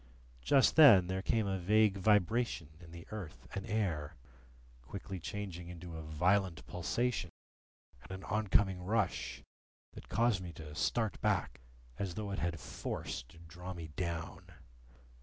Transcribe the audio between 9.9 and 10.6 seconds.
that caused me